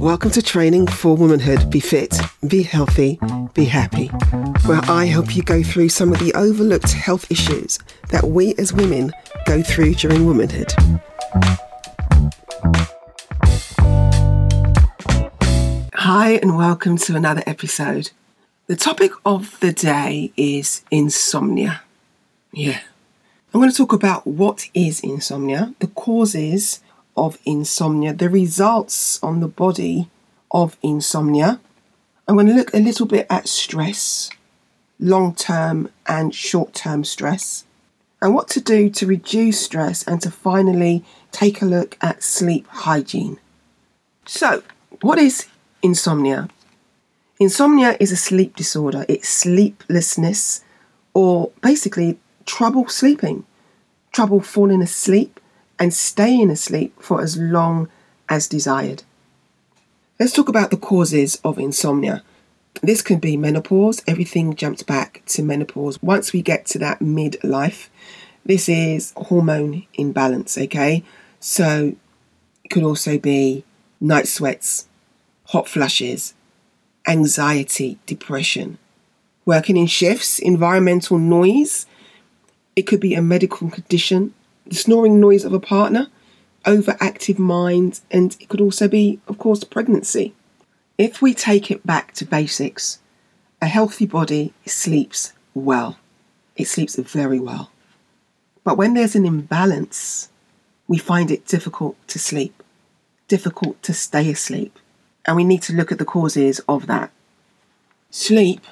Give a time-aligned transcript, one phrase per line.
[0.00, 3.20] Welcome to Training for Womanhood Be Fit, Be Healthy,
[3.54, 4.08] Be Happy,
[4.66, 7.78] where I help you go through some of the overlooked health issues
[8.08, 9.12] that we as women
[9.46, 10.72] go through during womanhood.
[15.94, 18.10] Hi, and welcome to another episode.
[18.66, 21.82] The topic of the day is insomnia.
[22.52, 22.80] Yeah.
[23.56, 26.82] I'm going to talk about what is insomnia, the causes
[27.16, 30.10] of insomnia, the results on the body
[30.50, 31.58] of insomnia.
[32.28, 34.28] I'm going to look a little bit at stress,
[35.00, 37.64] long term and short term stress,
[38.20, 42.66] and what to do to reduce stress and to finally take a look at sleep
[42.68, 43.38] hygiene.
[44.26, 44.64] So,
[45.00, 45.46] what is
[45.82, 46.50] insomnia?
[47.40, 50.62] Insomnia is a sleep disorder, it's sleeplessness
[51.14, 53.44] or basically trouble sleeping,
[54.12, 55.40] trouble falling asleep
[55.78, 57.88] and staying asleep for as long
[58.28, 59.02] as desired.
[60.18, 62.22] Let's talk about the causes of insomnia.
[62.82, 66.02] This can be menopause, everything jumps back to menopause.
[66.02, 67.88] Once we get to that midlife,
[68.44, 71.02] this is hormone imbalance, okay?
[71.40, 71.96] So
[72.64, 73.64] it could also be
[74.00, 74.88] night sweats,
[75.46, 76.34] hot flushes,
[77.06, 78.78] anxiety, depression,
[79.44, 81.86] working in shifts, environmental noise.
[82.76, 84.34] It could be a medical condition
[84.66, 86.08] the snoring noise of a partner,
[86.64, 90.34] overactive mind, and it could also be, of course, pregnancy.
[90.98, 92.98] If we take it back to basics,
[93.62, 95.98] a healthy body sleeps well.
[96.56, 97.70] It sleeps very well.
[98.64, 100.30] But when there's an imbalance,
[100.88, 102.62] we find it difficult to sleep,
[103.28, 104.78] difficult to stay asleep,
[105.24, 107.10] and we need to look at the causes of that.
[108.10, 108.62] Sleep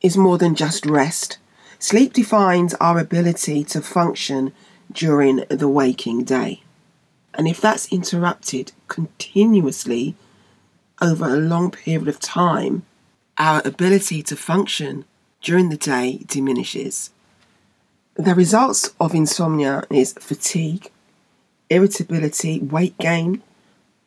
[0.00, 1.38] is more than just rest.
[1.82, 4.52] Sleep defines our ability to function
[4.92, 6.62] during the waking day.
[7.34, 10.14] And if that's interrupted continuously
[11.00, 12.84] over a long period of time,
[13.36, 15.06] our ability to function
[15.40, 17.10] during the day diminishes.
[18.14, 20.88] The results of insomnia is fatigue,
[21.68, 23.42] irritability, weight gain,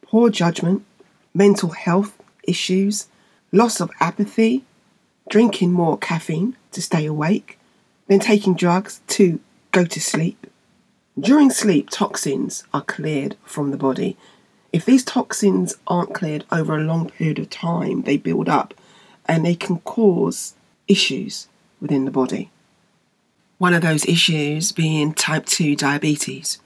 [0.01, 0.85] poor judgment,
[1.33, 3.07] mental health issues,
[3.51, 4.63] loss of apathy,
[5.29, 7.59] drinking more caffeine to stay awake,
[8.07, 9.39] then taking drugs to
[9.71, 10.47] go to sleep,
[11.17, 14.17] during sleep, toxins are cleared from the body.
[14.73, 18.73] If these toxins aren't cleared over a long period of time, they build up
[19.25, 20.55] and they can cause
[20.89, 21.47] issues
[21.79, 22.51] within the body.
[23.59, 26.59] One of those issues being type 2 diabetes,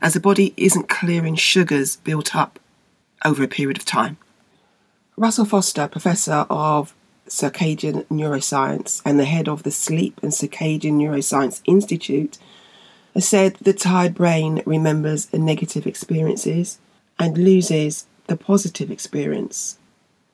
[0.00, 2.60] as the body isn't clearing sugars built up
[3.24, 4.16] over a period of time.
[5.16, 6.94] Russell Foster, professor of
[7.28, 12.38] circadian neuroscience and the head of the Sleep and Circadian Neuroscience Institute,
[13.18, 16.78] said the tired brain remembers negative experiences
[17.18, 19.78] and loses the positive experience.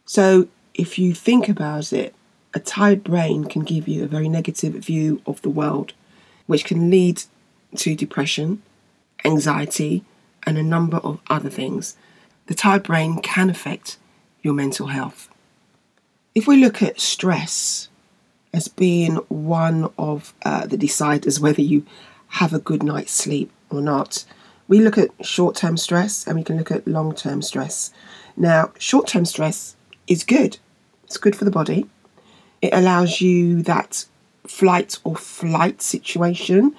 [0.05, 2.15] So, if you think about it,
[2.55, 5.93] a tired brain can give you a very negative view of the world,
[6.47, 7.23] which can lead
[7.77, 8.63] to depression,
[9.25, 10.05] anxiety,
[10.45, 11.97] and a number of other things.
[12.47, 13.99] The tired brain can affect
[14.43, 15.29] your mental health.
[16.39, 17.89] If we look at stress
[18.53, 21.85] as being one of uh, the deciders whether you
[22.29, 24.25] have a good night's sleep or not.
[24.69, 27.93] We look at short term stress and we can look at long term stress.
[28.37, 29.75] Now, short term stress
[30.07, 30.59] is good,
[31.03, 31.89] it's good for the body.
[32.63, 34.05] It allows you that
[34.47, 36.77] flight or flight situation.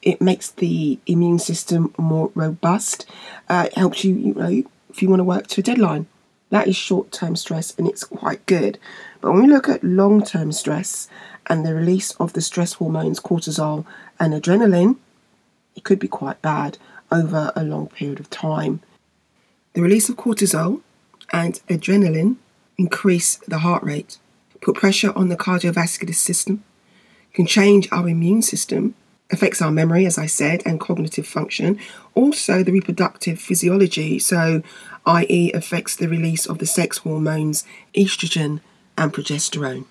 [0.00, 3.04] It makes the immune system more robust.
[3.46, 6.06] Uh, it helps you, you know, if you want to work to a deadline.
[6.52, 8.78] That is short term stress and it's quite good.
[9.22, 11.08] But when we look at long term stress
[11.46, 13.86] and the release of the stress hormones cortisol
[14.20, 14.96] and adrenaline,
[15.74, 16.76] it could be quite bad
[17.10, 18.82] over a long period of time.
[19.72, 20.82] The release of cortisol
[21.32, 22.36] and adrenaline
[22.76, 24.18] increase the heart rate,
[24.60, 26.62] put pressure on the cardiovascular system,
[27.32, 28.94] can change our immune system,
[29.30, 31.78] affects our memory, as I said, and cognitive function,
[32.14, 34.62] also the reproductive physiology, so
[35.06, 37.64] i.e., affects the release of the sex hormones
[37.94, 38.60] estrogen
[38.96, 39.84] and progesterone.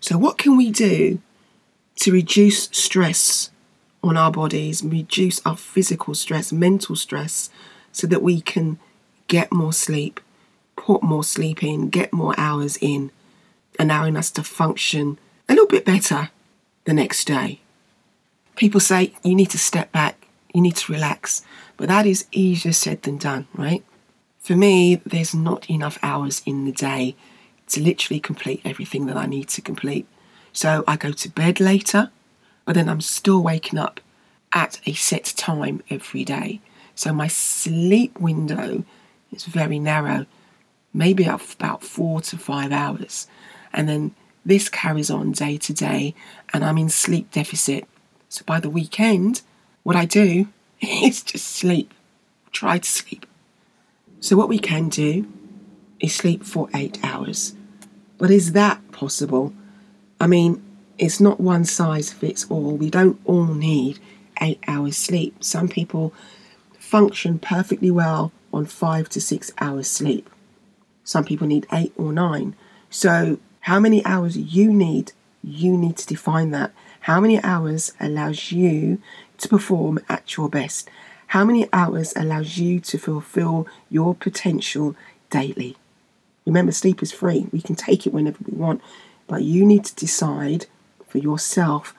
[0.00, 1.20] So, what can we do
[1.96, 3.50] to reduce stress
[4.02, 7.50] on our bodies, reduce our physical stress, mental stress,
[7.92, 8.78] so that we can
[9.26, 10.20] get more sleep,
[10.76, 13.10] put more sleep in, get more hours in,
[13.78, 15.18] allowing us to function
[15.48, 16.30] a little bit better
[16.84, 17.60] the next day?
[18.54, 21.42] People say you need to step back, you need to relax,
[21.76, 23.84] but that is easier said than done, right?
[24.48, 27.14] For me, there's not enough hours in the day
[27.66, 30.06] to literally complete everything that I need to complete.
[30.54, 32.10] So I go to bed later,
[32.64, 34.00] but then I'm still waking up
[34.54, 36.62] at a set time every day.
[36.94, 38.84] So my sleep window
[39.30, 40.24] is very narrow,
[40.94, 43.26] maybe about four to five hours.
[43.74, 44.14] And then
[44.46, 46.14] this carries on day to day,
[46.54, 47.86] and I'm in sleep deficit.
[48.30, 49.42] So by the weekend,
[49.82, 50.48] what I do
[50.80, 51.92] is just sleep,
[52.50, 53.26] try to sleep.
[54.20, 55.26] So, what we can do
[56.00, 57.54] is sleep for eight hours.
[58.18, 59.52] But is that possible?
[60.20, 60.62] I mean,
[60.98, 62.76] it's not one size fits all.
[62.76, 64.00] We don't all need
[64.40, 65.42] eight hours sleep.
[65.42, 66.12] Some people
[66.78, 70.28] function perfectly well on five to six hours sleep.
[71.04, 72.56] Some people need eight or nine.
[72.90, 75.12] So, how many hours you need,
[75.42, 76.72] you need to define that.
[77.00, 79.00] How many hours allows you
[79.38, 80.90] to perform at your best?
[81.28, 84.96] How many hours allows you to fulfill your potential
[85.28, 85.76] daily?
[86.46, 87.46] Remember, sleep is free.
[87.52, 88.80] We can take it whenever we want,
[89.26, 90.66] but you need to decide
[91.06, 91.94] for yourself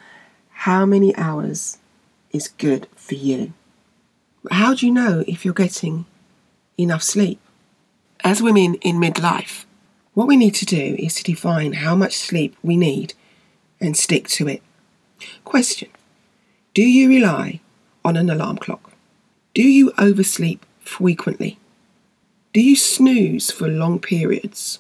[0.49, 1.77] how many hours
[2.31, 3.53] is good for you.
[4.49, 6.05] How do you know if you're getting
[6.79, 7.39] enough sleep?
[8.23, 9.65] As women in midlife,
[10.15, 13.13] what we need to do is to define how much sleep we need
[13.79, 14.63] and stick to it.
[15.45, 15.89] Question
[16.73, 17.59] Do you rely
[18.03, 18.88] on an alarm clock?
[19.55, 21.57] Do you oversleep frequently?
[22.53, 24.79] Do you snooze for long periods?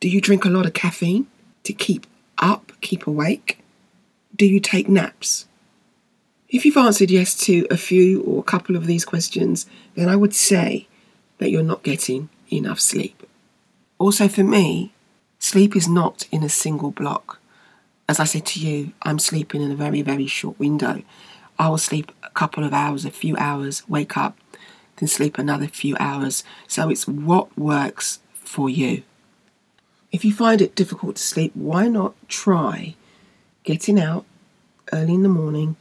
[0.00, 1.26] Do you drink a lot of caffeine
[1.62, 2.06] to keep
[2.38, 3.58] up, keep awake?
[4.36, 5.46] Do you take naps?
[6.50, 10.16] If you've answered yes to a few or a couple of these questions, then I
[10.16, 10.86] would say
[11.38, 13.26] that you're not getting enough sleep.
[13.98, 14.92] Also, for me,
[15.38, 17.40] sleep is not in a single block.
[18.06, 21.02] As I said to you, I'm sleeping in a very, very short window.
[21.58, 24.36] I will sleep a couple of hours, a few hours, wake up,
[24.96, 26.44] then sleep another few hours.
[26.66, 29.02] So it's what works for you.
[30.12, 32.94] If you find it difficult to sleep, why not try
[33.64, 34.24] getting out
[34.92, 35.76] early in the morning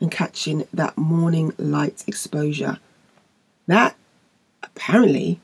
[0.00, 2.78] and catching that morning light exposure?
[3.66, 3.96] That
[4.62, 5.40] apparently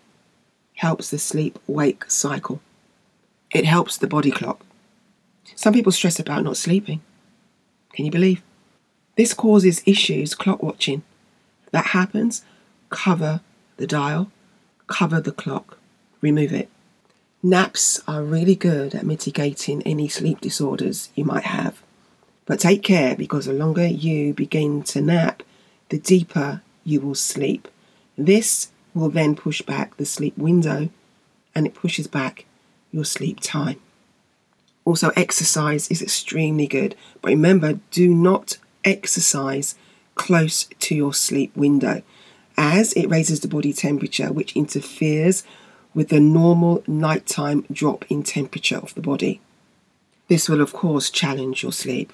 [0.77, 2.61] helps the sleep wake cycle.
[3.51, 4.65] It helps the body clock.
[5.55, 7.01] Some people stress about not sleeping.
[7.93, 8.43] Can you believe?
[9.17, 11.03] This causes issues clock watching.
[11.71, 12.45] That happens,
[12.91, 13.41] cover
[13.77, 14.31] the dial,
[14.87, 15.79] cover the clock,
[16.21, 16.69] remove it.
[17.43, 21.83] Naps are really good at mitigating any sleep disorders you might have.
[22.47, 25.43] But take care because the longer you begin to nap,
[25.91, 27.69] the deeper you will sleep.
[28.17, 30.89] This will then push back the sleep window
[31.55, 32.47] and it pushes back
[32.93, 33.81] your sleep time.
[34.85, 39.75] Also, exercise is extremely good, but remember do not exercise
[40.15, 42.03] close to your sleep window
[42.57, 45.45] as it raises the body temperature, which interferes
[45.93, 49.41] with the normal nighttime drop in temperature of the body.
[50.29, 52.13] This will, of course, challenge your sleep.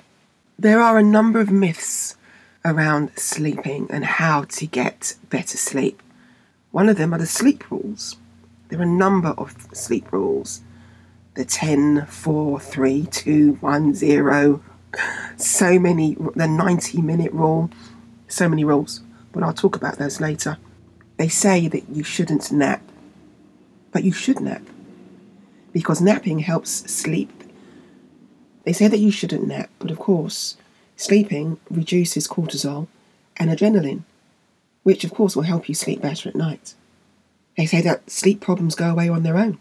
[0.58, 2.16] There are a number of myths
[2.64, 6.02] around sleeping and how to get better sleep.
[6.70, 8.16] One of them are the sleep rules.
[8.68, 10.62] There are a number of sleep rules
[11.34, 14.62] the 10, 4, 3, 2, 1, 0,
[15.36, 17.70] so many, the 90 minute rule,
[18.28, 19.00] so many rules,
[19.32, 20.58] but I'll talk about those later.
[21.16, 22.82] They say that you shouldn't nap,
[23.92, 24.62] but you should nap
[25.72, 27.30] because napping helps sleep.
[28.64, 30.56] They say that you shouldn't nap, but of course,
[30.96, 32.88] sleeping reduces cortisol
[33.36, 34.02] and adrenaline,
[34.82, 36.74] which of course will help you sleep better at night.
[37.56, 39.58] They say that sleep problems go away on their own.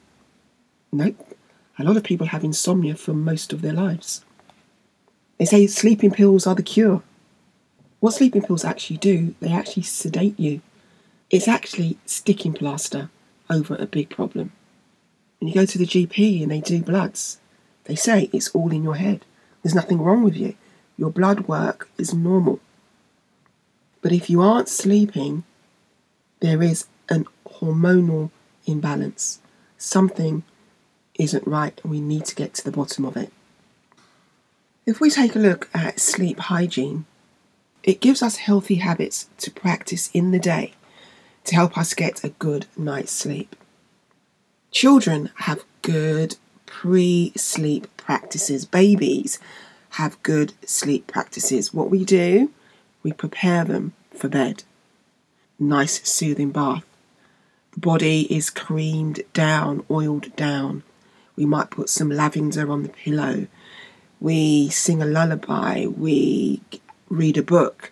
[0.91, 1.37] Nope.
[1.77, 4.23] A lot of people have insomnia for most of their lives.
[5.39, 7.01] They say sleeping pills are the cure.
[8.01, 10.61] What sleeping pills actually do, they actually sedate you.
[11.29, 13.09] It's actually sticking plaster
[13.49, 14.51] over a big problem.
[15.39, 17.39] When you go to the GP and they do bloods,
[17.85, 19.25] they say it's all in your head.
[19.63, 20.55] There's nothing wrong with you.
[20.97, 22.59] Your blood work is normal.
[24.01, 25.43] But if you aren't sleeping,
[26.41, 28.31] there is an hormonal
[28.65, 29.39] imbalance.
[29.77, 30.43] Something
[31.15, 33.31] isn't right, and we need to get to the bottom of it.
[34.89, 37.05] If we take a look at sleep hygiene,
[37.83, 40.73] it gives us healthy habits to practice in the day
[41.43, 43.55] to help us get a good night's sleep.
[44.71, 48.65] Children have good pre sleep practices.
[48.65, 49.37] Babies
[49.91, 51.71] have good sleep practices.
[51.71, 52.49] What we do,
[53.03, 54.63] we prepare them for bed.
[55.59, 56.83] Nice soothing bath.
[57.73, 60.81] The body is creamed down, oiled down.
[61.35, 63.45] We might put some lavender on the pillow.
[64.19, 65.85] We sing a lullaby.
[65.85, 66.61] We
[67.09, 67.91] read a book.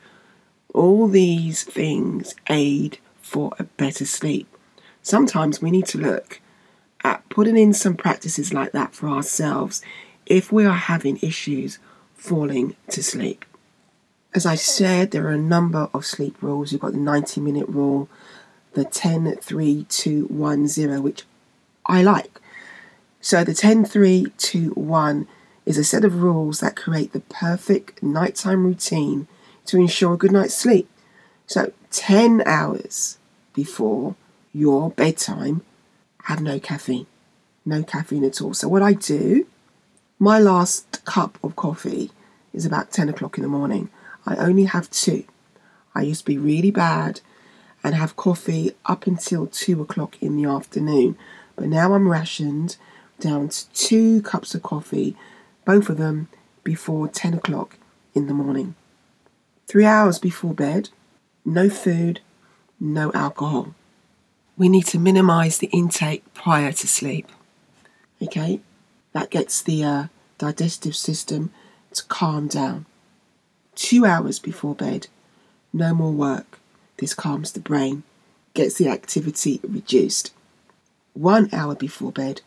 [0.73, 4.47] All these things aid for a better sleep.
[5.01, 6.41] Sometimes we need to look
[7.03, 9.81] at putting in some practices like that for ourselves
[10.25, 11.79] if we are having issues
[12.15, 13.45] falling to sleep.
[14.33, 16.71] As I said, there are a number of sleep rules.
[16.71, 18.09] You've got the 90 minute rule,
[18.73, 21.23] the 10 3 2 1 0, which
[21.85, 22.39] I like.
[23.21, 25.27] So the 10 3 2 1
[25.67, 29.27] is a set of rules that create the perfect nighttime routine
[29.65, 30.89] to ensure a good night's sleep.
[31.45, 33.17] So 10 hours
[33.53, 34.15] before
[34.53, 35.61] your bedtime,
[36.23, 37.05] have no caffeine.
[37.65, 38.53] No caffeine at all.
[38.53, 39.45] So what I do,
[40.19, 42.11] my last cup of coffee
[42.53, 43.89] is about 10 o'clock in the morning.
[44.25, 45.25] I only have two.
[45.93, 47.19] I used to be really bad
[47.83, 51.17] and have coffee up until two o'clock in the afternoon.
[51.55, 52.77] But now I'm rationed
[53.19, 55.15] down to two cups of coffee,
[55.67, 56.29] both of them
[56.63, 57.75] before 10 o'clock
[58.15, 58.73] in the morning.
[59.67, 60.91] Three hours before bed,
[61.43, 62.21] no food,
[62.79, 63.75] no alcohol.
[64.57, 67.27] We need to minimize the intake prior to sleep.
[68.23, 68.61] Okay,
[69.11, 70.03] that gets the uh,
[70.37, 71.51] digestive system
[71.93, 72.85] to calm down.
[73.75, 75.07] Two hours before bed,
[75.73, 76.59] no more work.
[76.99, 78.03] This calms the brain,
[78.53, 80.31] gets the activity reduced.
[81.13, 82.39] One hour before bed,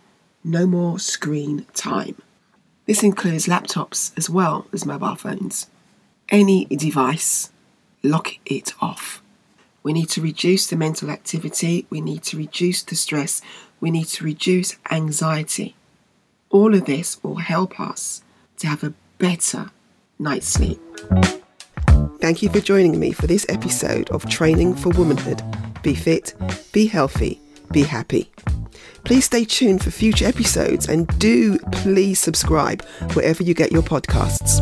[0.43, 2.17] no more screen time.
[2.91, 5.69] This includes laptops as well as mobile phones.
[6.29, 7.53] Any device,
[8.03, 9.23] lock it off.
[9.85, 13.43] We need to reduce the mental activity, we need to reduce the stress,
[13.81, 15.77] we need to reduce anxiety.
[16.51, 18.25] All of this will help us
[18.59, 19.71] to have a better
[20.19, 20.81] night's sleep.
[22.21, 25.41] Thank you for joining me for this episode of Training for Womanhood.
[25.85, 26.35] Be fit,
[26.73, 28.33] be healthy, be happy.
[29.05, 34.61] Please stay tuned for future episodes and do please subscribe wherever you get your podcasts.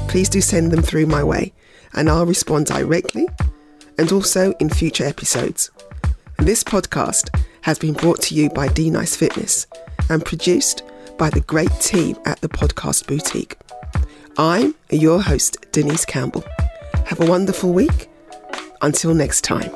[0.09, 1.53] please do send them through my way
[1.95, 3.27] and I'll respond directly
[4.01, 5.71] and also in future episodes.
[6.39, 9.67] This podcast has been brought to you by DNyce Fitness
[10.09, 10.83] and produced
[11.19, 13.59] by the great team at the Podcast Boutique.
[14.39, 16.45] I'm your host, Denise Campbell.
[17.05, 18.09] Have a wonderful week.
[18.81, 19.71] Until next time.